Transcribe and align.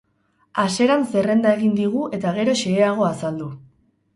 Haseran 0.61 1.03
zerrenda 1.13 1.51
egin 1.57 1.75
digu 1.81 2.07
eta 2.19 2.33
gero 2.39 2.59
xeheago 2.63 3.07
azaldu. 3.11 3.53